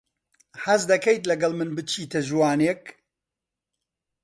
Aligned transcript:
حەز 0.63 0.81
دەکەیت 0.91 1.23
لەگەڵ 1.29 1.51
من 1.59 1.69
بچیتە 1.75 2.19
ژوانێک؟ 2.29 2.83